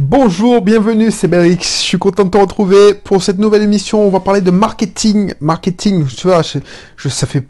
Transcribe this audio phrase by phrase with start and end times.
[0.00, 1.58] Bonjour, bienvenue, c'est Belrix.
[1.60, 4.00] Je suis content de te retrouver pour cette nouvelle émission.
[4.00, 5.34] On va parler de marketing.
[5.40, 7.44] Marketing, tu vois, ça, fait,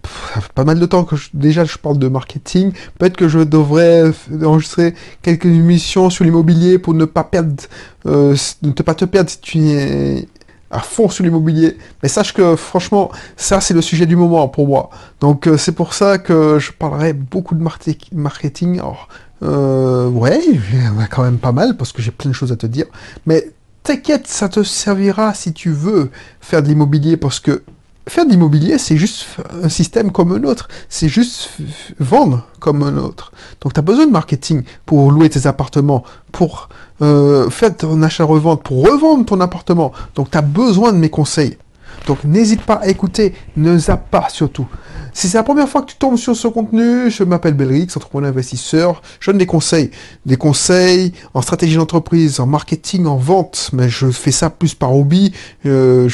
[0.54, 2.72] pas mal de temps que déjà je parle de marketing.
[2.98, 7.64] Peut-être que je devrais enregistrer quelques émissions sur l'immobilier pour ne pas perdre,
[8.06, 10.26] euh, ne pas te perdre si tu es
[10.70, 11.76] à fond sur l'immobilier.
[12.02, 14.88] Mais sache que franchement, ça c'est le sujet du moment pour moi.
[15.20, 18.80] Donc euh, c'est pour ça que je parlerai beaucoup de marketing.
[19.42, 22.52] Euh, ouais, il y a quand même pas mal parce que j'ai plein de choses
[22.52, 22.86] à te dire.
[23.26, 23.50] Mais
[23.82, 27.62] t'inquiète, ça te servira si tu veux faire de l'immobilier parce que
[28.08, 29.26] faire de l'immobilier, c'est juste
[29.62, 30.68] un système comme un autre.
[30.88, 31.50] C'est juste
[31.98, 33.32] vendre comme un autre.
[33.60, 36.68] Donc tu as besoin de marketing pour louer tes appartements, pour
[37.02, 39.92] euh, faire ton achat-revente, pour revendre ton appartement.
[40.14, 41.58] Donc tu as besoin de mes conseils.
[42.08, 44.66] Donc n'hésite pas à écouter, ne zappe pas surtout.
[45.12, 48.30] Si c'est la première fois que tu tombes sur ce contenu, je m'appelle Belrix, entrepreneur
[48.30, 49.02] investisseur.
[49.20, 49.90] Je donne des conseils.
[50.24, 53.68] Des conseils en stratégie d'entreprise, en marketing, en vente.
[53.74, 55.34] Mais je fais ça plus par hobby.
[55.66, 56.08] Euh,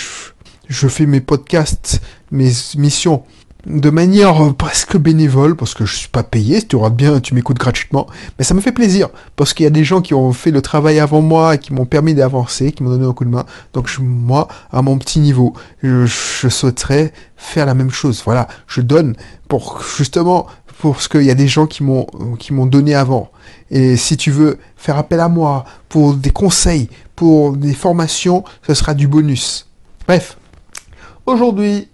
[0.69, 2.01] je, fais mes podcasts,
[2.33, 3.23] mes missions
[3.67, 7.35] de manière euh, presque bénévole, parce que je suis pas payé, tu auras bien, tu
[7.35, 8.07] m'écoutes gratuitement,
[8.39, 10.63] mais ça me fait plaisir, parce qu'il y a des gens qui ont fait le
[10.63, 13.91] travail avant moi qui m'ont permis d'avancer, qui m'ont donné un coup de main, donc
[13.99, 19.17] moi, à mon petit niveau, je, je souhaiterais faire la même chose, voilà, je donne
[19.49, 20.47] pour, justement,
[20.83, 22.07] parce qu'il y a des gens qui m'ont,
[22.39, 23.31] qui m'ont donné avant,
[23.71, 28.75] et si tu veux faire appel à moi pour des conseils, pour des formations, ce
[28.75, 29.69] sera du bonus.
[30.07, 30.37] Bref,
[31.25, 31.89] aujourd'hui,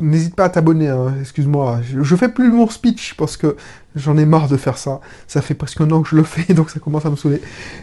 [0.00, 1.80] n'hésite pas à t'abonner, hein, excuse-moi.
[1.82, 3.56] Je, fais plus mon speech parce que
[3.96, 5.00] j'en ai marre de faire ça.
[5.26, 7.40] Ça fait presque un an que je le fais, donc ça commence à me saouler.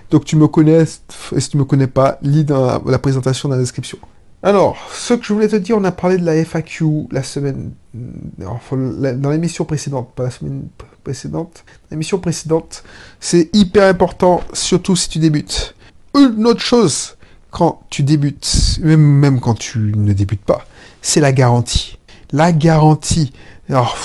[0.10, 3.56] Donc tu me connais, et si tu me connais pas, lis dans la, présentation dans
[3.56, 3.98] la description.
[4.42, 7.72] Alors, ce que je voulais te dire, on a parlé de la FAQ la semaine...
[7.94, 10.68] dans l'émission précédente, pas la semaine
[11.04, 11.66] précédente.
[11.92, 12.84] L'émission précédente,
[13.20, 15.76] c'est hyper important, surtout si tu débutes.
[16.16, 17.18] Une autre chose,
[17.52, 20.66] quand tu débutes, même, même quand tu ne débutes pas,
[21.02, 21.98] c'est la garantie.
[22.32, 23.32] La garantie.
[23.70, 23.98] Alors,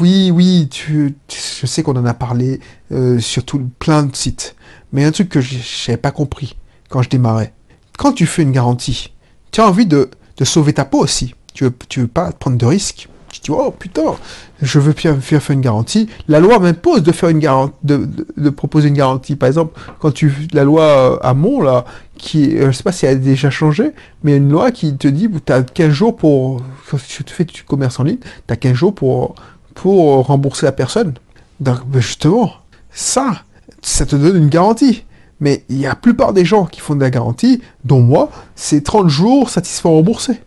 [0.00, 2.60] oui, oui, je sais qu'on en a parlé
[2.92, 4.54] euh, sur tout, plein de sites.
[4.92, 6.56] Mais un truc que je n'avais pas compris
[6.88, 7.52] quand je démarrais.
[7.98, 9.12] Quand tu fais une garantie,
[9.50, 11.34] tu as envie de, de sauver ta peau aussi.
[11.52, 13.08] Tu veux, tu veux pas prendre de risques.
[13.30, 14.16] Tu dis, oh putain,
[14.62, 16.08] je veux bien faire, une garantie.
[16.28, 19.36] La loi m'impose de faire une garantie, de, proposer une garantie.
[19.36, 21.84] Par exemple, quand tu, la loi à Mont, là,
[22.16, 23.92] qui, euh, je sais pas si elle a déjà changé,
[24.24, 27.62] mais une loi qui te dit, tu as 15 jours pour, quand tu fais du
[27.62, 29.34] commerce en ligne, tu as 15 jours pour,
[29.74, 31.14] pour rembourser la personne.
[31.60, 32.52] Donc, ben, justement,
[32.90, 33.42] ça,
[33.82, 35.04] ça te donne une garantie.
[35.40, 38.30] Mais il y a la plupart des gens qui font de la garantie, dont moi,
[38.56, 40.40] c'est 30 jours satisfait remboursé.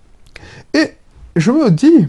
[0.73, 0.91] Et
[1.35, 2.07] je me dis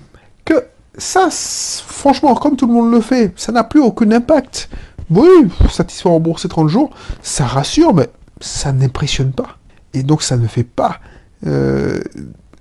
[0.98, 4.68] ça, franchement, comme tout le monde le fait, ça n'a plus aucun impact.
[5.10, 5.28] Oui,
[5.70, 6.90] satisfait remboursé 30 jours,
[7.22, 8.08] ça rassure, mais
[8.40, 9.58] ça n'impressionne pas.
[9.94, 11.00] Et donc ça ne fait pas,
[11.46, 12.00] euh,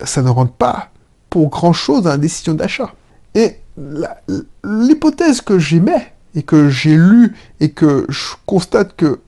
[0.03, 0.89] ça ne rentre pas
[1.29, 2.93] pour grand-chose dans la décision d'achat.
[3.35, 3.57] Et
[4.63, 9.19] l'hypothèse que j'émets, et que j'ai lu, et que je constate que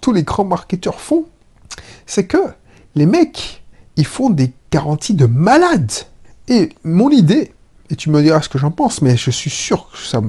[0.00, 1.26] tous les grands marketeurs font,
[2.06, 2.38] c'est que
[2.94, 3.62] les mecs,
[3.96, 5.92] ils font des garanties de malades.
[6.48, 7.52] Et mon idée,
[7.90, 10.22] et tu me diras ce que j'en pense, mais je suis sûr que ça,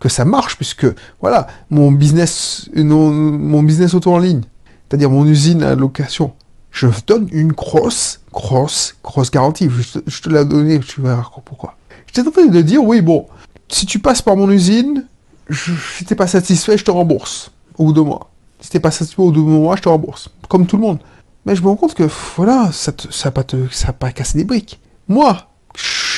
[0.00, 0.86] que ça marche, puisque,
[1.20, 4.42] voilà, mon business, mon business auto en ligne,
[4.88, 6.32] c'est-à-dire mon usine à location,
[6.72, 9.68] je donne une grosse, grosse, grosse garantie.
[10.06, 11.76] Je, te l'ai donné, tu verras pourquoi.
[12.06, 13.26] J'étais en train de dire, oui, bon,
[13.68, 15.06] si tu passes par mon usine,
[15.48, 18.30] je, si t'es pas satisfait, je te rembourse au bout de mois.
[18.60, 20.30] Si t'es pas satisfait au bout de mois, je te rembourse.
[20.48, 20.98] Comme tout le monde.
[21.46, 24.38] Mais je me rends compte que, voilà, ça ne ça pas te, ça pas cassé
[24.38, 24.80] des briques.
[25.08, 25.42] Moi, je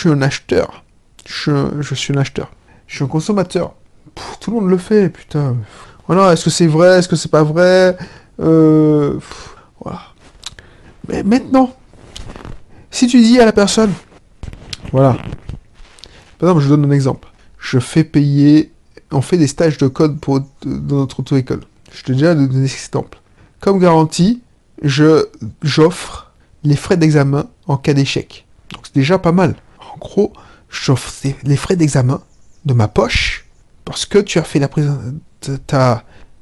[0.01, 0.85] suis un acheteur.
[1.27, 2.51] Je, suis un acheteur.
[2.87, 3.75] Je suis un consommateur.
[4.41, 5.57] tout le monde le fait, putain.
[6.07, 7.97] Voilà, est-ce que c'est vrai, est-ce que c'est pas vrai?
[8.41, 9.19] Euh,
[9.81, 10.01] voilà.
[11.09, 11.75] Mais maintenant,
[12.91, 13.93] si tu dis à la personne,
[14.93, 15.17] voilà,
[16.39, 17.29] par exemple, je donne un exemple.
[17.59, 18.73] Je fais payer,
[19.11, 21.61] on fait des stages de code pour, dans notre auto-école.
[21.93, 23.19] Je te déjà donné cet exemple.
[23.61, 24.43] Comme garantie,
[24.83, 25.27] je,
[25.63, 26.33] j'offre
[26.65, 28.47] les frais d'examen en cas d'échec.
[28.73, 29.55] Donc c'est déjà pas mal.
[29.95, 30.33] En gros,
[30.69, 32.23] j'offre les frais d'examen
[32.65, 33.47] de ma poche
[33.85, 34.69] parce que tu as fait la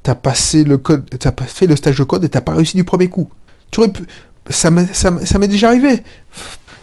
[0.03, 1.09] t'as passé le code,
[1.47, 3.29] fait le stage de code et t'as pas réussi du premier coup.
[3.71, 4.05] Tu aurais pu,
[4.51, 6.03] ça m'est déjà arrivé.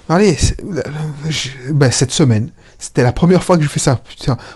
[0.08, 0.38] Allez,
[1.72, 4.02] ben, cette semaine, c'était la première fois que je fais ça.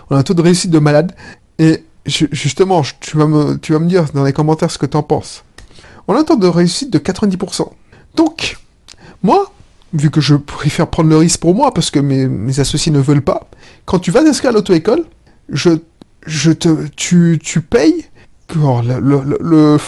[0.08, 1.12] On a un taux de réussite de malade.
[1.58, 5.02] Et justement, tu vas, me, tu vas me dire dans les commentaires ce que t'en
[5.02, 5.44] penses.
[6.06, 7.68] On a un taux de réussite de 90%.
[8.14, 8.58] Donc,
[9.22, 9.52] moi,
[9.92, 13.22] vu que je préfère prendre le risque pour moi parce que mes, associés ne veulent
[13.22, 13.48] pas,
[13.84, 15.04] quand tu vas t'inscrire à l'auto-école,
[15.48, 15.70] je,
[16.26, 18.04] je te, tu, tu payes
[18.54, 19.78] le,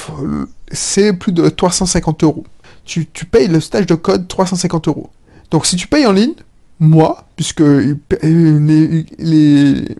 [0.72, 2.44] c'est plus de 350 euros.
[2.84, 5.10] Tu, tu payes le stage de code 350 euros.
[5.50, 6.34] Donc si tu payes en ligne,
[6.80, 9.96] moi, puisque les, les-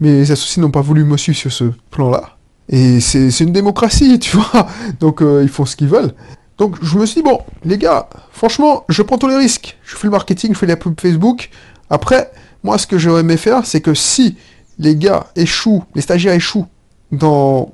[0.00, 2.36] mes associés n'ont pas voulu me suivre sur ce plan-là,
[2.68, 4.66] et c'est c'est une démocratie, tu vois,
[5.00, 6.14] donc euh, ils font ce qu'ils veulent.
[6.58, 9.76] Donc je me suis dit, bon, les gars, franchement, je prends tous les risques.
[9.84, 11.50] Je fais le marketing, je fais la pub Facebook.
[11.90, 12.30] Après,
[12.62, 14.36] moi, ce que j'aurais aimé faire, c'est que si
[14.78, 16.66] les gars échouent, les stagiaires échouent
[17.12, 17.72] dans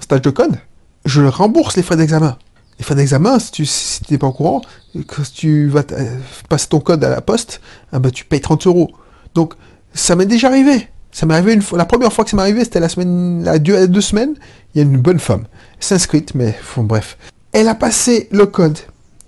[0.00, 0.56] stage de code,
[1.04, 2.36] je rembourse les frais d'examen.
[2.78, 4.62] Les frais d'examen, si tu si t'es pas au courant,
[4.94, 6.18] si tu vas euh,
[6.48, 7.60] passer ton code à la poste,
[7.92, 8.90] ah bah, tu payes 30 euros.
[9.34, 9.54] Donc,
[9.92, 10.88] ça m'est déjà arrivé.
[11.12, 11.78] Ça m'est arrivé une fois.
[11.78, 14.34] La première fois que ça m'est arrivé, c'était la semaine, la deux, deux semaines.
[14.74, 15.44] Il y a une bonne femme.
[15.78, 17.16] Elle s'est inscrite, mais bon, bref.
[17.54, 18.78] Elle a passé le code.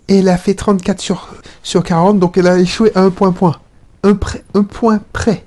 [0.09, 1.29] Et elle a fait 34 sur,
[1.63, 3.55] sur 40, donc elle a échoué à un point point.
[4.03, 5.45] Un, prêt, un point près.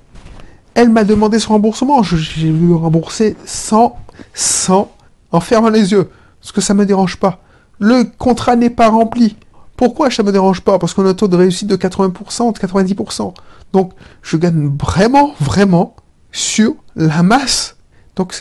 [0.72, 2.02] Elle m'a demandé son remboursement.
[2.02, 3.98] J'ai le rembourser sans,
[4.32, 4.90] sans,
[5.30, 6.10] en fermant les yeux.
[6.40, 7.42] Parce que ça me dérange pas.
[7.78, 9.36] Le contrat n'est pas rempli.
[9.76, 10.78] Pourquoi ça me dérange pas?
[10.78, 13.34] Parce qu'on a un taux de réussite de 80%, de 90%.
[13.74, 13.92] Donc,
[14.22, 15.96] je gagne vraiment, vraiment
[16.32, 17.76] sur la masse.
[18.16, 18.40] Donc,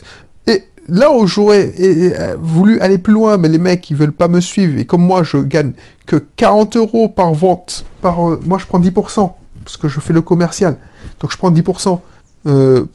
[0.89, 4.27] là où j'aurais eh, eh, voulu aller plus loin, mais les mecs, ils veulent pas
[4.27, 5.73] me suivre, et comme moi, je gagne
[6.05, 9.31] que 40 euros par vente, par, euh, moi, je prends 10%,
[9.63, 10.77] parce que je fais le commercial.
[11.19, 12.01] Donc, je prends 10%.
[12.47, 12.85] Euh,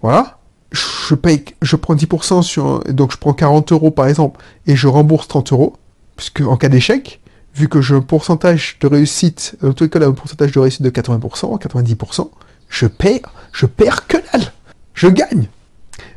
[0.00, 0.38] voilà.
[0.72, 4.88] Je paye, je prends 10% sur, donc je prends 40 euros par exemple, et je
[4.88, 5.76] rembourse 30 euros,
[6.16, 7.20] puisque en cas d'échec,
[7.54, 10.88] vu que j'ai un pourcentage de réussite, euh, l'école a un pourcentage de réussite de
[10.88, 12.30] 80%, 90%,
[12.70, 14.52] je perds, je perds que dalle.
[14.94, 15.48] Je gagne.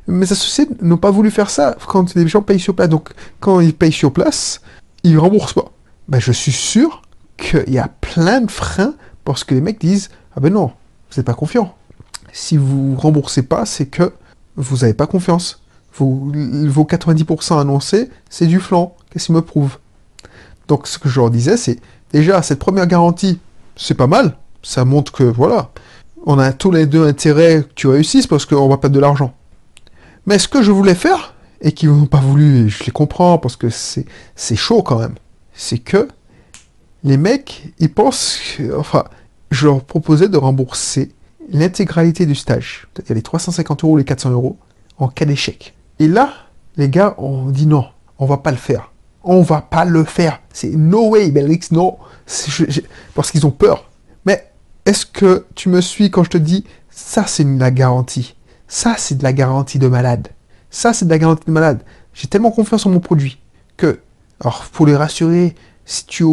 [0.08, 2.90] Mes associés n'ont pas voulu faire ça quand les gens payent sur place.
[2.90, 3.10] Donc,
[3.40, 4.62] quand ils payent sur place,
[5.04, 5.72] ils remboursent pas.
[6.08, 7.02] Ben, je suis sûr
[7.38, 8.94] qu'il y a plein de freins
[9.24, 10.68] parce que les mecs disent Ah ben non,
[11.10, 11.76] vous n'êtes pas confiant.
[12.32, 14.14] Si vous remboursez pas, c'est que
[14.56, 15.62] vous n'avez pas confiance.
[15.98, 18.96] Vos, vos 90% annoncés, c'est du flanc.
[19.10, 19.78] Qu'est-ce qu'ils me prouvent
[20.68, 21.80] Donc, ce que je leur disais, c'est
[22.12, 23.40] déjà, cette première garantie,
[23.76, 24.36] c'est pas mal.
[24.62, 25.70] Ça montre que, voilà,
[26.26, 29.34] on a tous les deux intérêt que tu réussisses parce qu'on va perdre de l'argent.
[30.26, 33.56] Mais ce que je voulais faire, et qu'ils n'ont pas voulu, je les comprends parce
[33.56, 34.06] que c'est
[34.56, 35.16] chaud quand même,
[35.54, 36.08] c'est que
[37.04, 38.40] les mecs, ils pensent,
[38.78, 39.06] enfin,
[39.52, 41.12] je leur proposais de rembourser
[41.50, 44.58] l'intégralité du stage, c'est-à-dire les 350 euros, les 400 euros,
[44.98, 45.76] en cas d'échec.
[46.00, 46.34] Et là,
[46.78, 47.86] les gars ont dit non,
[48.20, 48.92] on va pas le faire.
[49.24, 50.42] On va pas le faire.
[50.54, 51.98] C'est no way, Belrix, no.
[52.28, 52.82] C'est- je- je-
[53.14, 53.90] Parce qu'ils ont peur.
[54.26, 54.52] Mais
[54.86, 58.35] est-ce que tu me suis quand je te dis ça, c'est la garantie
[58.68, 60.30] Ça, c'est de la garantie de malade.
[60.70, 61.82] Ça, c'est de la garantie de malade.
[62.14, 63.40] J'ai tellement confiance en mon produit
[63.78, 64.00] que,
[64.42, 66.26] alors, pour les rassurer, si tu,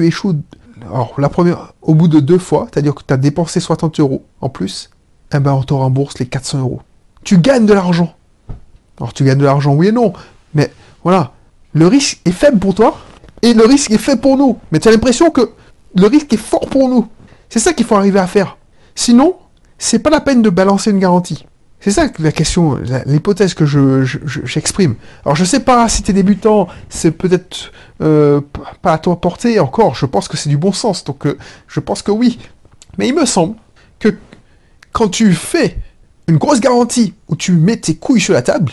[0.00, 0.36] échoues,
[0.82, 4.24] alors, la première, au bout de deux fois, c'est-à-dire que tu as dépensé 60 euros
[4.40, 4.90] en plus,
[5.34, 6.80] eh ben, on te rembourse les 400 euros.
[7.24, 8.14] Tu gagnes de l'argent.
[8.98, 10.12] Alors, tu gagnes de l'argent, oui et non.
[10.54, 10.72] Mais,
[11.02, 11.32] voilà.
[11.72, 12.98] Le risque est faible pour toi
[13.42, 14.58] et le risque est faible pour nous.
[14.72, 15.52] Mais tu as l'impression que
[15.94, 17.08] le risque est fort pour nous.
[17.48, 18.56] C'est ça qu'il faut arriver à faire.
[18.94, 19.36] Sinon,
[19.78, 21.46] c'est pas la peine de balancer une garantie.
[21.80, 24.96] C'est ça la question, la- l'hypothèse que je, je- je- j'exprime.
[25.24, 27.72] Alors je sais pas si t'es débutant, c'est peut-être
[28.02, 28.40] euh,
[28.82, 29.94] pas à toi porter encore.
[29.94, 31.38] Je pense que c'est du bon sens, donc euh,
[31.68, 32.38] je pense que oui.
[32.98, 33.56] Mais il me semble
[33.98, 34.14] que
[34.92, 35.78] quand tu fais
[36.28, 38.72] une grosse garantie où tu mets tes couilles sur la table,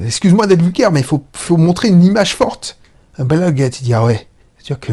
[0.00, 2.78] excuse-moi d'être vulgaire, mais il faut, faut montrer une image forte.
[3.18, 4.28] Ben là, le tu dis ah ouais,
[4.58, 4.92] c'est-à-dire que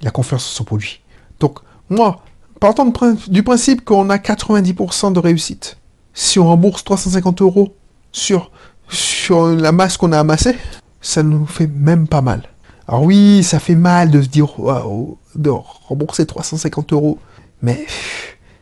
[0.00, 1.00] il a confiance en son produit.
[1.40, 1.58] Donc
[1.88, 2.22] moi,
[2.60, 2.92] partant
[3.28, 5.76] du principe qu'on a 90% de réussite,
[6.14, 7.74] si on rembourse 350 euros
[8.12, 8.50] sur,
[8.88, 10.56] sur la masse qu'on a amassée,
[11.00, 12.42] ça nous fait même pas mal.
[12.88, 17.18] Alors oui, ça fait mal de se dire waouh, de rembourser 350 euros,
[17.62, 17.86] mais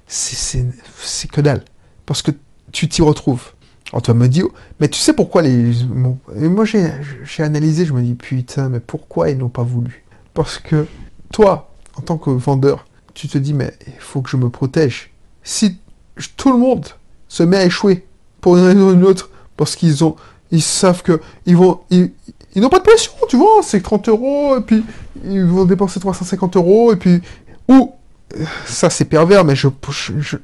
[0.07, 0.67] c'est-
[1.33, 1.65] que dalle.
[2.07, 2.31] Parce que
[2.73, 3.53] tu t'y retrouves.
[3.93, 4.47] Alors tu me dire,
[4.81, 5.81] mais tu sais pourquoi les...
[6.37, 10.05] et moi j'ai analysé, je me dis putain, mais pourquoi ils n'ont pas voulu?
[10.35, 10.87] Parce que
[11.33, 15.11] toi, en tant que vendeur, tu te dis, mais il faut que je me protège.
[15.43, 15.79] Si
[16.37, 16.87] tout le monde
[17.29, 18.07] se met à échouer
[18.41, 20.17] pour une raison ou une autre, parce qu'ils ont,
[20.51, 22.11] ils savent que ils vont, ils,
[22.55, 24.83] ils n'ont pas de pression, tu vois, c'est 30 euros, et puis
[25.25, 27.21] ils vont dépenser 350 euros, et puis,
[27.69, 27.93] ou,
[28.67, 29.69] ça c'est pervers, mais je,
[30.19, 30.37] je-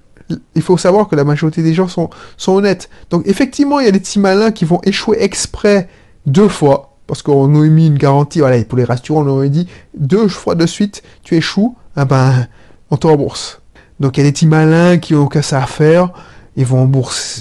[0.54, 2.88] il faut savoir que la majorité des gens sont, sont honnêtes.
[3.10, 5.88] Donc effectivement, il y a des petits malins qui vont échouer exprès
[6.26, 9.68] deux fois, parce qu'on a mis une garantie, voilà, pour les rassurer, on aurait dit
[9.96, 12.46] deux fois de suite, tu échoues, ah ben,
[12.90, 13.60] on te rembourse.
[14.00, 16.10] Donc il y a des petits malins qui ont que ça à faire,
[16.56, 16.90] ils vont,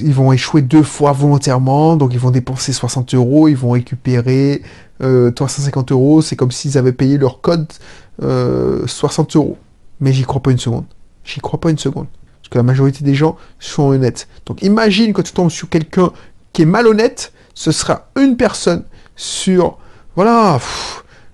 [0.01, 4.63] ils vont échouer deux fois volontairement, donc ils vont dépenser 60 euros, ils vont récupérer
[5.01, 7.67] euh, 350 euros, c'est comme s'ils avaient payé leur code
[8.21, 9.57] euh, 60 euros.
[9.99, 10.85] Mais j'y crois pas une seconde.
[11.23, 12.07] J'y crois pas une seconde.
[12.41, 14.27] Parce que la majorité des gens sont honnêtes.
[14.45, 16.11] Donc imagine quand tu tombes sur quelqu'un
[16.51, 18.83] qui est malhonnête, ce sera une personne
[19.15, 19.77] sur
[20.15, 20.59] voilà,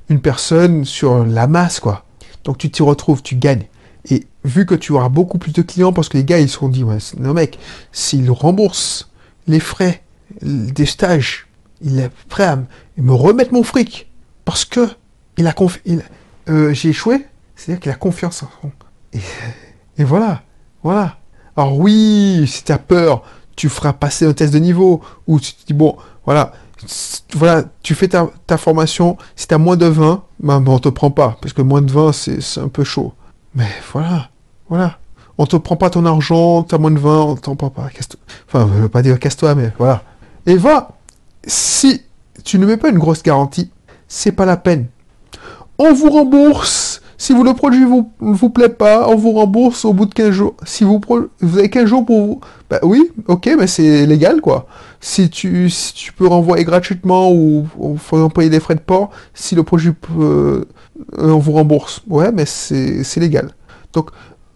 [0.09, 2.05] une personne sur la masse, quoi.
[2.45, 3.65] Donc tu t'y retrouves, tu gagnes.
[4.09, 6.57] Et vu que tu auras beaucoup plus de clients, parce que les gars, ils se
[6.57, 7.59] sont dit, ouais, non mec,
[7.91, 9.11] s'il rembourse
[9.47, 10.03] les frais
[10.41, 11.47] des stages,
[11.81, 12.59] il est prêt à
[12.97, 14.11] me remettre mon fric.
[14.45, 14.87] Parce que
[15.37, 15.55] il a
[16.49, 17.25] euh, j'ai échoué,
[17.55, 18.71] c'est-à-dire qu'il a confiance en
[19.13, 19.19] et,
[19.97, 20.43] et voilà,
[20.83, 21.17] voilà.
[21.55, 23.23] Alors oui, si tu as peur,
[23.55, 26.53] tu feras passer un test de niveau, ou tu te dis, bon, voilà,
[27.33, 31.11] voilà, tu fais ta, formation, si tu moins de 20, ben, ben, on te prend
[31.11, 33.13] pas, parce que moins de 20, c'est un peu chaud.
[33.55, 34.29] Mais voilà,
[34.69, 34.97] voilà.
[35.37, 37.89] On te prend pas ton argent, tu as moins de 20, on t'en prend pas.
[38.47, 40.03] Enfin, je veux pas dire casse-toi, mais voilà.
[40.45, 40.91] Et va,
[41.45, 42.03] si
[42.43, 43.71] tu ne mets pas une grosse garantie,
[44.07, 44.87] c'est pas la peine.
[45.77, 47.01] On vous rembourse.
[47.17, 50.31] Si vous, le produit vous, vous plaît pas, on vous rembourse au bout de 15
[50.31, 50.55] jours.
[50.65, 51.01] Si vous,
[51.41, 52.39] vous avez 15 jours pour vous...
[52.69, 54.67] Bah oui, ok, mais c'est légal, quoi.
[55.01, 59.09] Si tu, si tu peux renvoyer gratuitement ou il faut payer des frais de port,
[59.33, 60.65] si le produit peut,
[61.17, 62.01] euh, on vous rembourse.
[62.07, 63.51] Ouais, mais c'est légal.
[63.91, 64.11] Donc,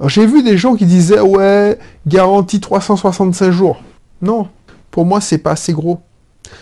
[0.08, 3.82] j'ai vu des gens qui disaient, ouais, garantie 365 jours.
[4.22, 4.48] Non,
[4.92, 6.02] pour moi, c'est pas assez gros.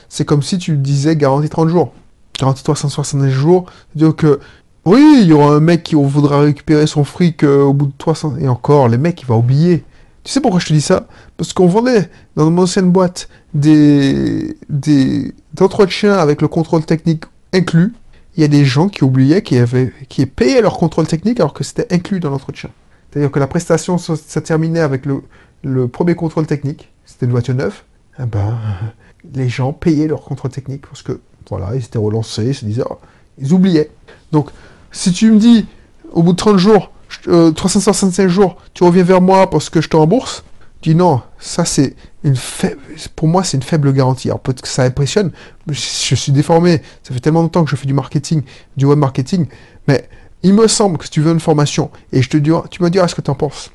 [0.10, 1.94] C'est comme si tu disais garantie 30 jours.
[2.40, 4.40] Garantie 365 jours, dire que
[4.86, 7.94] oui, il y aura un mec qui voudra récupérer son fric euh, au bout de
[7.98, 8.38] 300...
[8.40, 9.84] Et encore, les mecs, il va oublier.
[10.24, 11.08] Tu sais pourquoi je te dis ça?
[11.38, 17.94] Parce qu'on vendait dans mon ancienne boîte des, des entretiens avec le contrôle technique inclus
[18.36, 21.54] il y a des gens qui oubliaient qu'ils avaient, qui payaient leur contrôle technique alors
[21.54, 22.70] que c'était inclus dans l'entretien.
[23.12, 27.82] C'est-à-dire que la prestation se, terminait avec le, premier contrôle technique, c'était une voiture neuve,
[28.20, 28.58] eh ben,
[29.34, 32.84] les gens payaient leur contrôle technique parce que, voilà, ils étaient relancés, ils se disaient,
[32.90, 33.00] oh,
[33.38, 33.92] ils oubliaient.
[34.32, 34.50] Donc,
[34.92, 35.66] si tu me dis,
[36.12, 36.92] au bout de 30 jours,
[37.26, 40.44] 365 euh, jours, tu reviens vers moi parce que je te rembourse,
[40.82, 42.82] dis non, ça c'est une faible,
[43.16, 44.30] pour moi c'est une faible garantie.
[44.30, 45.32] Alors peut-être que ça impressionne,
[45.68, 48.44] je, suis déformé, ça fait tellement longtemps que je fais du marketing,
[48.78, 49.48] du web marketing,
[49.88, 50.08] mais
[50.44, 53.08] il me semble que tu veux une formation et je te dis, tu me diras
[53.08, 53.72] ce que tu en penses.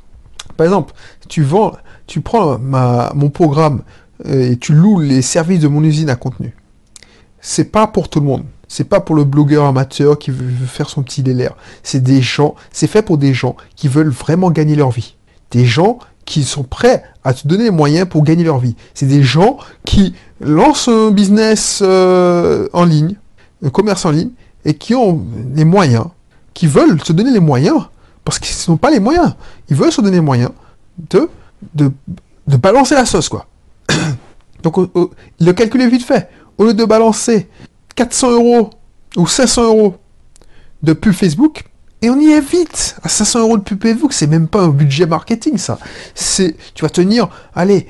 [0.56, 0.94] Par exemple,
[1.28, 1.72] tu vends,
[2.06, 3.82] tu prends mon programme
[4.26, 6.54] euh, et tu loues les services de mon usine à contenu.
[7.40, 8.44] C'est pas pour tout le monde.
[8.68, 11.54] C'est pas pour le blogueur amateur qui veut faire son petit délire.
[11.82, 15.14] C'est des gens, c'est fait pour des gens qui veulent vraiment gagner leur vie.
[15.52, 18.74] Des gens qui sont prêts à te donner les moyens pour gagner leur vie.
[18.94, 23.16] C'est des gens qui lancent un business euh, en ligne,
[23.64, 24.30] un commerce en ligne,
[24.64, 26.06] et qui ont les moyens,
[26.56, 27.82] qui veulent se donner les moyens,
[28.24, 29.34] parce qu'ils n'ont pas les moyens.
[29.68, 30.52] Ils veulent se donner les moyens
[31.10, 31.28] de,
[31.74, 31.92] de,
[32.46, 33.46] de balancer la sauce, quoi.
[34.62, 34.76] Donc,
[35.38, 36.30] le calcul est vite fait.
[36.56, 37.46] Au lieu de balancer
[37.94, 38.70] 400 euros
[39.16, 39.96] ou 500 euros
[40.82, 41.64] de pub Facebook,
[42.00, 42.96] et on y est vite.
[43.02, 45.78] À 500 euros de pub Facebook, c'est même pas un budget marketing, ça.
[46.14, 47.86] C'est, tu vas tenir, allez,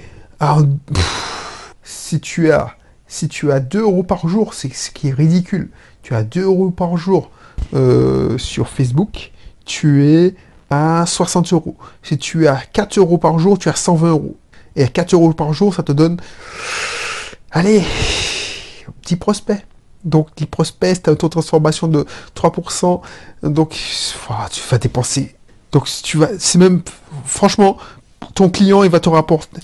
[1.85, 2.75] si tu as,
[3.07, 5.71] si tu as 2 euros par jour, c'est ce qui est ridicule.
[6.03, 7.31] Tu as 2 euros par jour
[7.75, 9.33] euh, sur Facebook,
[9.65, 10.35] tu es
[10.71, 11.77] à 60 euros.
[12.03, 14.37] Si tu as 4 euros par jour, tu as 120 euros.
[14.75, 16.19] Et à 4 euros par jour, ça te donne,
[17.51, 17.83] allez,
[19.03, 19.65] petit prospect.
[20.05, 23.01] Donc, les prospects, tu as un taux de transformation de 3%.
[23.43, 25.35] Donc, tu vas dépenser.
[25.73, 26.83] Donc, tu vas, c'est même,
[27.25, 27.77] franchement,
[28.35, 29.61] ton client, il va te rapporter,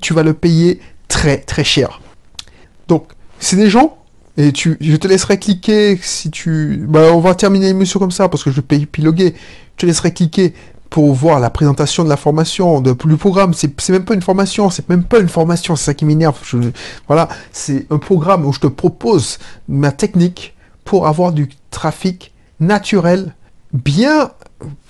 [0.00, 2.00] tu vas le payer très, très cher.
[2.88, 3.98] Donc, c'est des gens,
[4.36, 8.28] et tu, je te laisserai cliquer si tu, bah, on va terminer l'émission comme ça
[8.28, 9.34] parce que je vais épiloguer.
[9.76, 10.54] Je te laisserai cliquer
[10.90, 13.54] pour voir la présentation de la formation, de, du programme.
[13.54, 16.38] C'est même pas une formation, c'est même pas une formation, c'est ça qui m'énerve.
[17.06, 19.38] Voilà, c'est un programme où je te propose
[19.68, 23.34] ma technique pour avoir du trafic naturel,
[23.72, 24.30] bien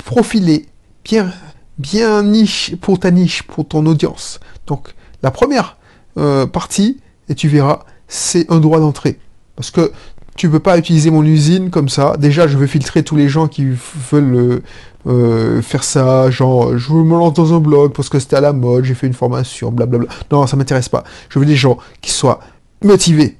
[0.04, 0.66] profilé,
[1.04, 1.32] bien,
[1.78, 4.40] bien niche pour ta niche, pour ton audience.
[4.66, 5.78] Donc, la première
[6.18, 9.18] euh, partie, et tu verras, c'est un droit d'entrée.
[9.56, 9.92] Parce que
[10.36, 12.16] tu peux pas utiliser mon usine comme ça.
[12.18, 13.66] Déjà, je veux filtrer tous les gens qui
[14.10, 14.62] veulent euh,
[15.06, 18.52] euh, faire ça, genre je me lance dans un blog parce que c'était à la
[18.52, 20.08] mode, j'ai fait une formation, blablabla.
[20.32, 21.04] Non, ça m'intéresse pas.
[21.28, 22.40] Je veux des gens qui soient
[22.82, 23.36] motivés.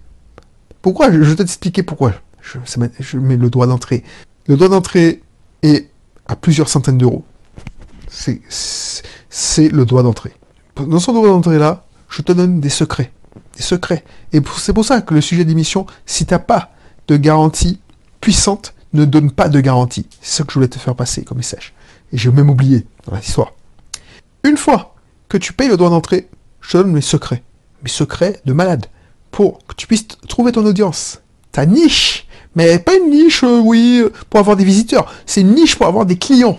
[0.83, 1.11] Pourquoi?
[1.11, 4.05] Je vais t'expliquer pourquoi je, mets le droit d'entrée.
[4.47, 5.23] Le droit d'entrée
[5.63, 5.89] est
[6.27, 7.25] à plusieurs centaines d'euros.
[8.09, 10.33] C'est le droit d'entrée.
[10.77, 13.13] Dans ce droit d'entrée là, je te donne des secrets.
[13.63, 14.05] Secrets.
[14.33, 16.71] Et c'est pour ça que le sujet d'émission, si t'as pas
[17.09, 17.81] de garantie
[18.21, 20.07] puissante, ne donne pas de garantie.
[20.21, 21.75] C'est ça que je voulais te faire passer comme message.
[22.13, 23.53] Et j'ai même oublié dans l'histoire.
[24.45, 24.95] Une fois
[25.29, 26.29] que tu payes le droit d'entrée,
[26.61, 27.43] je te donne mes secrets.
[27.83, 28.87] Mes secrets de malade.
[29.31, 31.21] Pour que tu puisses trouver ton audience.
[31.53, 32.27] Ta niche.
[32.55, 35.13] Mais pas une niche, euh, oui, pour avoir des visiteurs.
[35.27, 36.59] C'est une niche pour avoir des clients.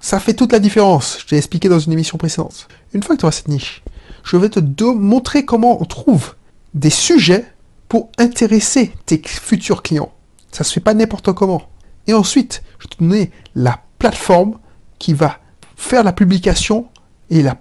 [0.00, 1.18] Ça fait toute la différence.
[1.20, 2.68] Je t'ai expliqué dans une émission précédente.
[2.92, 3.82] Une fois que tu auras cette niche,
[4.22, 6.34] je vais te montrer comment on trouve
[6.74, 7.44] des sujets
[7.88, 10.12] pour intéresser tes futurs clients.
[10.50, 11.62] Ça se fait pas n'importe comment.
[12.06, 14.58] Et ensuite, je vais te donner la plateforme
[14.98, 15.38] qui va
[15.76, 16.88] faire la publication
[17.30, 17.56] et la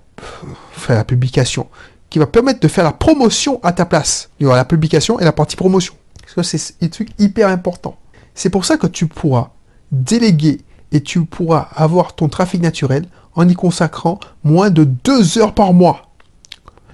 [0.71, 1.67] faire la publication,
[2.09, 4.29] qui va permettre de faire la promotion à ta place.
[4.39, 5.95] Il y aura la publication et la partie promotion.
[6.21, 7.97] Parce que c'est un truc hyper important.
[8.35, 9.49] C'est pour ça que tu pourras
[9.91, 15.53] déléguer et tu pourras avoir ton trafic naturel en y consacrant moins de deux heures
[15.53, 16.10] par mois.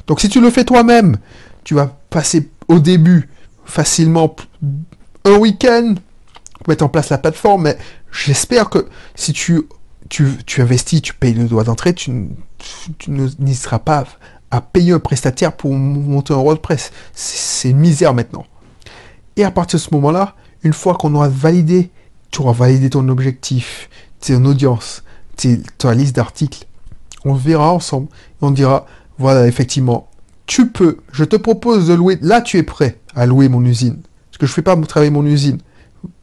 [0.08, 1.18] Donc si tu le fais toi-même,
[1.64, 3.30] tu vas passer au début
[3.66, 4.36] facilement
[5.26, 5.96] un week-end
[6.54, 7.78] pour mettre en place la plateforme, mais
[8.12, 9.68] j'espère que si tu,
[10.58, 12.30] investis, tu payes le droit d'entrée, tu,
[12.98, 14.06] tu n'hésiteras pas
[14.50, 16.92] à payer un prestataire pour monter un WordPress.
[17.14, 18.46] C'est une misère maintenant.
[19.36, 21.92] Et à partir de ce moment-là, une fois qu'on aura validé,
[22.32, 23.90] tu auras validé ton objectif,
[24.26, 25.04] ton audience,
[25.78, 26.66] ta liste d'articles,
[27.26, 28.86] on verra ensemble et on dira,
[29.20, 30.10] voilà, effectivement,
[30.46, 34.02] tu peux, je te propose de louer, là tu es prêt à louer mon usine.
[34.30, 35.60] Parce que je ne fais pas travailler mon usine.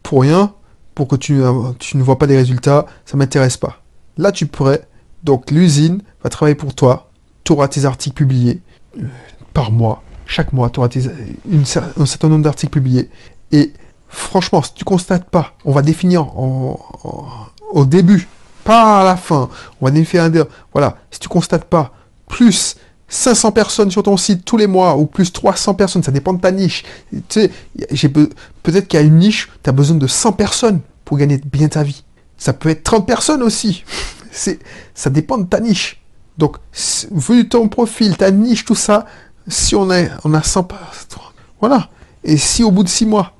[0.02, 0.54] Pour rien,
[0.94, 3.82] pour que tu, ne vois pas des résultats, ça ne m'intéresse pas.
[4.16, 4.86] Là tu es prêt,
[5.24, 7.10] donc l'usine va travailler pour toi,
[7.42, 8.62] tu auras tes articles publiés
[8.98, 9.06] euh,
[9.52, 13.10] par mois, chaque mois, tu auras un certain nombre d'articles publiés.
[13.52, 13.72] Et
[14.08, 18.28] franchement, si tu constates pas, on va définir au début,
[18.62, 21.92] pas à la fin, on va définir, voilà, si tu constates pas
[22.28, 22.76] plus
[23.08, 26.40] 500 personnes sur ton site tous les mois ou plus 300 personnes, ça dépend de
[26.40, 26.84] ta niche.
[27.28, 27.50] Tu
[27.88, 28.08] sais,
[28.62, 31.68] peut-être qu'il y a une niche, tu as besoin de 100 personnes pour gagner bien
[31.68, 32.04] ta vie.
[32.36, 33.84] Ça peut être 30 personnes aussi.
[34.30, 34.58] C'est,
[34.94, 36.00] ça dépend de ta niche.
[36.38, 36.56] Donc,
[37.12, 39.06] vu ton profil, ta niche, tout ça,
[39.46, 40.66] si on, est, on a 100
[41.60, 41.88] voilà.
[42.24, 43.34] Et si au bout de 6 mois,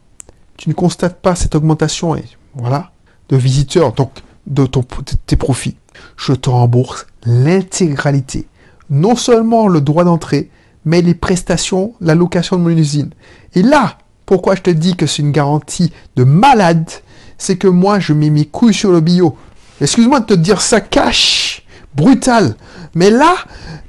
[0.56, 2.92] tu ne constates pas cette augmentation et voilà,
[3.28, 4.12] de visiteurs, donc
[4.46, 4.84] de, ton,
[5.26, 5.76] tes profits,
[6.16, 8.46] je te rembourse l'intégralité.
[8.90, 10.50] Non seulement le droit d'entrée,
[10.84, 13.10] mais les prestations, la location de mon usine.
[13.54, 16.90] Et là, pourquoi je te dis que c'est une garantie de malade,
[17.38, 19.36] c'est que moi, je mets mes couilles sur le bio.
[19.80, 22.56] Excuse-moi de te dire ça cache, brutal.
[22.94, 23.34] Mais là,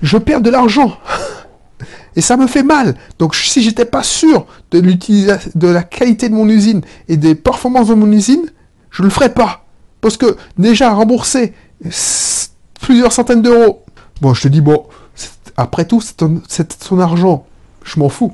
[0.02, 0.98] je perds de l'argent.
[2.16, 2.96] Et ça me fait mal.
[3.20, 7.36] Donc si j'étais pas sûr de l'utilisation, de la qualité de mon usine et des
[7.36, 8.46] performances de mon usine,
[8.90, 9.66] je le ferais pas.
[10.00, 11.54] Parce que déjà rembourser
[12.80, 13.85] plusieurs centaines d'euros.
[14.22, 14.86] Bon, je te dis, bon,
[15.58, 17.46] après tout, c'est ton, argent.
[17.84, 18.34] Je m'en fous.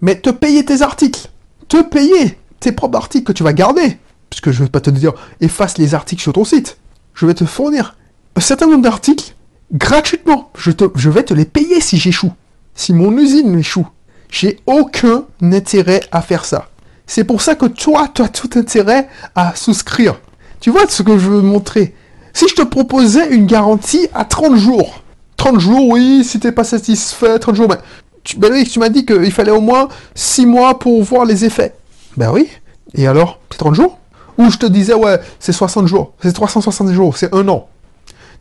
[0.00, 1.28] Mais te payer tes articles,
[1.68, 3.98] te payer tes propres articles que tu vas garder,
[4.30, 6.78] puisque je ne vais pas te dire efface les articles sur ton site.
[7.14, 7.96] Je vais te fournir
[8.36, 9.34] un certain nombre d'articles
[9.72, 10.50] gratuitement.
[10.56, 12.32] Je, te, je vais te les payer si j'échoue
[12.78, 13.86] si mon usine échoue.
[14.30, 16.68] J'ai aucun intérêt à faire ça.
[17.06, 20.20] C'est pour ça que toi, tu as tout intérêt à souscrire.
[20.60, 21.94] Tu vois ce que je veux montrer?
[22.38, 25.02] Si je te proposais une garantie à 30 jours,
[25.38, 27.78] 30 jours, oui, si t'es pas satisfait, 30 jours, mais
[28.22, 31.44] tu, ben oui, tu m'as dit qu'il fallait au moins 6 mois pour voir les
[31.44, 31.74] effets.
[32.16, 32.48] Ben oui.
[32.94, 33.98] Et alors C'est 30 jours?
[34.38, 37.66] Ou je te disais, ouais, c'est 60 jours, c'est 360 jours, c'est un an.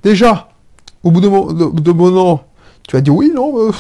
[0.04, 0.48] Déjà,
[1.02, 2.44] au bout de mon, an,
[2.88, 3.72] tu vas dire oui, non, euh,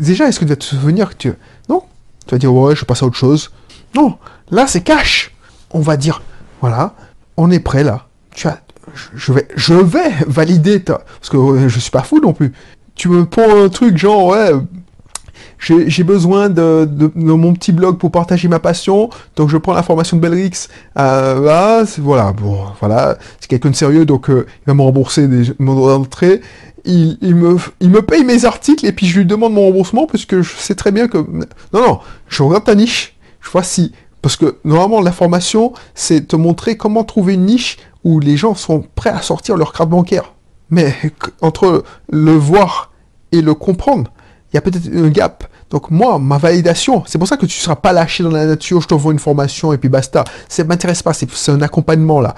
[0.00, 1.34] Déjà, est-ce que tu vas te souvenir que tu...
[1.68, 1.82] Non?
[2.26, 3.50] Tu vas dire, ouais, je passe à autre chose.
[3.94, 4.16] Non,
[4.50, 5.34] là, c'est cash.
[5.70, 6.22] On va dire,
[6.62, 6.94] voilà,
[7.36, 8.06] on est prêt là.
[8.34, 8.62] Tu as...
[9.14, 10.98] Je vais, je vais valider ta...
[11.20, 12.52] Parce que je suis pas fou non plus.
[12.94, 14.52] Tu me prends un truc genre, ouais,
[15.58, 20.16] j'ai besoin de, mon petit blog pour partager ma passion, donc je prends la formation
[20.16, 20.68] de Belrix.
[20.98, 25.74] Euh, voilà, bon, voilà, c'est quelqu'un de sérieux, donc euh, il va me rembourser mon
[25.74, 26.40] droit d'entrée
[26.86, 30.24] il, me, il me paye mes articles et puis je lui demande mon remboursement parce
[30.24, 31.18] que je sais très bien que...
[31.18, 33.92] Non, non, je regarde ta niche, je vois si...
[34.22, 38.54] Parce que normalement, la formation, c'est te montrer comment trouver une niche où les gens
[38.54, 40.32] sont prêts à sortir leur carte bancaire.
[40.70, 40.94] Mais
[41.40, 42.92] entre le voir
[43.32, 44.12] et le comprendre,
[44.52, 45.44] il y a peut-être un gap.
[45.70, 48.46] Donc moi, ma validation, c'est pour ça que tu ne seras pas lâché dans la
[48.46, 50.22] nature, je t'envoie une formation et puis basta.
[50.48, 52.36] Ça m'intéresse pas, c'est un accompagnement là.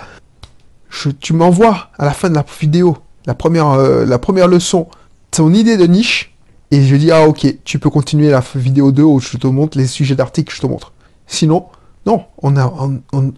[0.88, 4.88] Je, tu m'envoies à la fin de la vidéo la première, euh, la première leçon,
[5.30, 6.34] ton idée de niche,
[6.70, 9.76] et je dis, ah ok, tu peux continuer la vidéo 2 où je te montre
[9.76, 10.94] les sujets d'articles, je te montre.
[11.26, 11.66] Sinon,
[12.06, 12.72] non, on a,
[13.12, 13.32] on,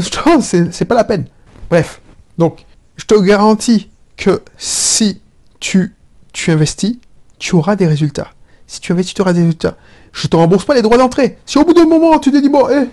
[0.40, 1.26] c'est pas la peine.
[1.74, 2.00] Bref,
[2.38, 5.20] donc, je te garantis que si
[5.58, 5.96] tu,
[6.32, 6.98] tu investis,
[7.40, 8.28] tu auras des résultats.
[8.68, 9.76] Si tu investis, tu auras des résultats.
[10.12, 11.36] Je te rembourse pas les droits d'entrée.
[11.46, 12.86] Si au bout d'un moment, tu te dis, bon, eh,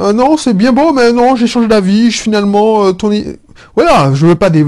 [0.00, 3.12] euh, non, c'est bien beau, mais non, j'ai changé d'avis, je finalement, euh, ton...
[3.76, 4.66] Voilà, je veux pas des,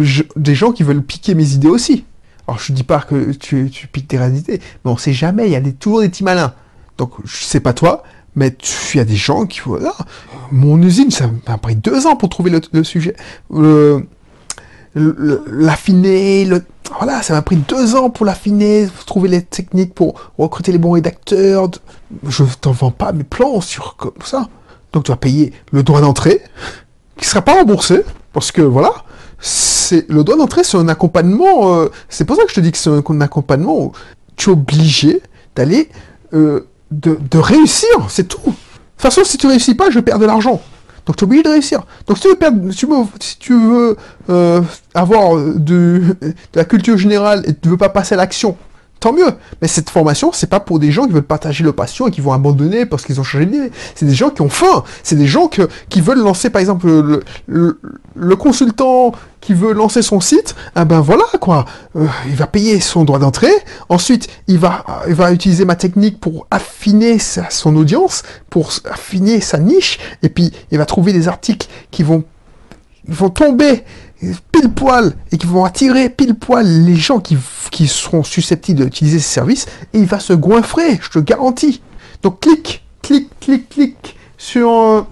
[0.55, 2.05] gens qui veulent piquer mes idées aussi.
[2.47, 5.57] Alors, je dis pas que tu, piques tes idées, mais on sait jamais, il y
[5.57, 6.55] a toujours des petits malins.
[6.99, 8.05] Donc, je sais pas toi,
[8.37, 9.95] mais tu, y a des gens qui, voilà,
[10.53, 13.17] mon usine, ça m'a pris deux ans pour trouver le, sujet,
[14.95, 16.63] l'affiner, le,
[16.99, 20.93] voilà, ça m'a pris deux ans pour l'affiner, trouver les techniques pour recruter les bons
[20.93, 21.71] rédacteurs.
[22.29, 24.49] Je t'en vends pas mes plans sur comme ça.
[24.93, 26.43] Donc tu vas payer le droit d'entrée,
[27.19, 28.93] qui sera pas remboursé, parce que voilà,
[29.41, 31.75] c'est le droit d'entrée, c'est un accompagnement.
[31.75, 33.79] euh, c'est pour ça que je te dis que c'est un, accompagnement.
[33.79, 33.93] Où
[34.37, 35.23] tu es obligé
[35.55, 35.89] d'aller,
[36.35, 38.39] euh, de, réussir, c'est tout.
[38.39, 38.57] De toute
[38.99, 40.61] façon, si tu réussis pas, je perds de l'argent.
[41.05, 41.83] Donc tu es obligé de réussir.
[42.07, 43.97] Donc si tu veux, perdre, si tu veux, si tu veux
[44.29, 44.63] euh,
[44.95, 48.57] avoir de, de la culture générale et tu veux pas passer à l'action,
[49.07, 49.33] tant mieux.
[49.63, 52.21] Mais cette formation, c'est pas pour des gens qui veulent partager leur passion et qui
[52.21, 53.71] vont abandonner parce qu'ils ont changé d'idée.
[53.95, 54.83] C'est des gens qui ont faim.
[55.05, 55.49] C'est des gens
[55.89, 56.89] qui veulent lancer, par exemple,
[57.47, 57.79] le,
[58.17, 60.57] le, consultant qui veut lancer son site.
[60.75, 61.67] Ah ben voilà quoi.
[61.95, 63.55] Euh, il va payer son droit d'entrée.
[63.89, 69.41] Ensuite, il va, il va utiliser ma technique pour affiner sa, son audience, pour affiner
[69.41, 70.01] sa niche.
[70.25, 72.25] Et puis, il va trouver des articles qui vont,
[73.07, 73.85] vont tomber
[74.53, 77.37] pile poil et qui vont attirer pile poil les gens qui,
[77.71, 81.83] qui seront susceptibles d'utiliser ces services et il va se goinfrer, je te garantis.
[82.23, 85.03] Donc clique, clique, clique, clique sur euh,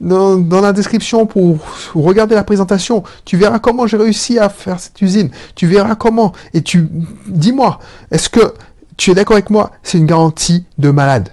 [0.00, 1.58] dans, dans, la description pour
[1.94, 3.02] regarder la présentation.
[3.24, 5.30] Tu verras comment j'ai réussi à faire cette usine.
[5.54, 6.32] Tu verras comment.
[6.54, 6.88] Et tu
[7.26, 7.78] dis-moi,
[8.10, 8.54] est-ce que
[8.96, 9.70] tu es d'accord avec moi?
[9.82, 11.30] C'est une garantie de malade.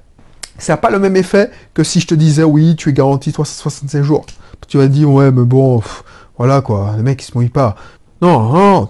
[0.58, 3.32] Ça n'a pas le même effet que si je te disais oui, tu es garanti
[3.32, 4.26] 365 jours.
[4.68, 5.82] Tu vas dire ouais, mais bon.
[6.38, 7.76] Voilà quoi, le mec il se mouille pas.
[8.22, 8.90] Non, non,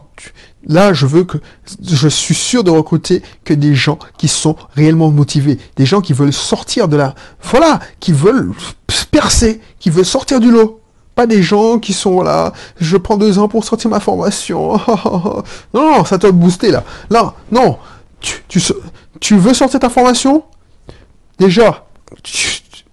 [0.65, 1.39] là je veux que
[1.83, 6.13] je suis sûr de recruter que des gens qui sont réellement motivés, des gens qui
[6.13, 8.51] veulent sortir de la, voilà, qui veulent
[9.09, 10.79] percer, qui veulent sortir du lot.
[11.15, 14.79] Pas des gens qui sont là, je prends deux ans pour sortir ma formation.
[15.07, 16.83] non, non, ça te booster là.
[17.11, 17.77] Là, non,
[18.19, 20.43] tu, veux sortir ta formation?
[21.37, 21.85] Déjà,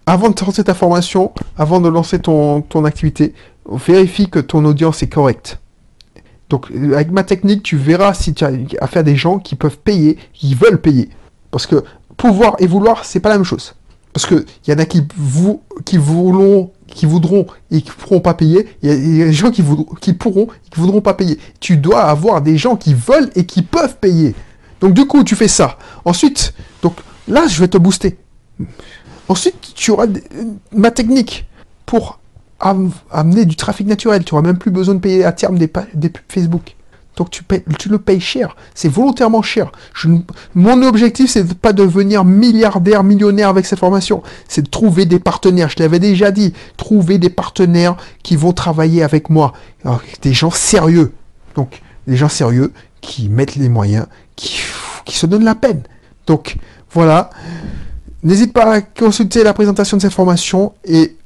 [0.07, 3.35] avant de sortir ta formation, avant de lancer ton activité,
[3.77, 5.59] vérifie que ton audience est correcte.
[6.49, 9.79] Donc, avec ma technique, tu verras si tu as affaire à des gens qui peuvent
[9.79, 11.09] payer, qui veulent payer.
[11.51, 11.85] Parce que
[12.17, 13.75] pouvoir et vouloir, c'est pas la même chose.
[14.13, 18.21] Parce que il y en a qui, vous, qui voulont, qui voudront et qui pourront
[18.21, 18.67] pas payer.
[18.83, 19.63] Il y, a des gens qui,
[20.01, 21.39] qui pourront et qui voudront pas payer.
[21.61, 24.35] Tu dois avoir des gens qui veulent et qui peuvent payer.
[24.81, 25.79] Donc, du coup, tu fais ça.
[26.05, 26.95] Ensuite, donc
[27.29, 28.19] là, je vais te booster.
[29.29, 30.07] Ensuite, tu auras
[30.73, 31.47] ma technique
[31.87, 32.20] pour
[32.61, 34.25] amener du trafic naturel.
[34.25, 36.77] Tu n'auras même plus besoin de payer à terme des, des pubs Facebook.
[37.17, 38.57] Donc tu, payes, tu le payes cher.
[38.75, 39.73] C'est volontairement cher.
[39.95, 40.09] Je,
[40.55, 44.23] mon objectif, c'est pas de devenir milliardaire, millionnaire avec cette formation.
[44.49, 45.69] C'est de trouver des partenaires.
[45.69, 46.55] Je l'avais déjà dit.
[46.77, 49.53] Trouver des partenaires qui vont travailler avec moi.
[50.23, 51.13] Des gens sérieux.
[51.57, 54.61] Donc, des gens sérieux qui mettent les moyens, qui,
[55.05, 55.83] qui se donnent la peine.
[56.27, 56.57] Donc,
[56.93, 57.31] voilà.
[58.23, 61.17] N'hésite pas à consulter la présentation de cette formation et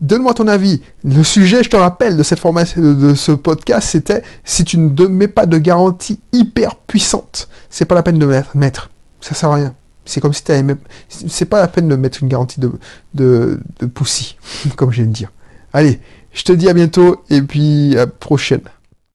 [0.00, 0.80] donne-moi ton avis.
[1.04, 5.06] Le sujet, je te rappelle, de cette formation, de ce podcast, c'était si tu ne
[5.06, 8.90] mets pas de garantie hyper puissante, c'est pas la peine de mettre.
[9.20, 9.74] Ça sert à rien.
[10.04, 10.76] C'est comme si tu avais
[11.08, 12.70] C'est pas la peine de mettre une garantie de,
[13.14, 14.36] de, de poussi,
[14.76, 15.32] comme de dire.
[15.72, 16.00] Allez,
[16.32, 18.60] je te dis à bientôt et puis à prochaine.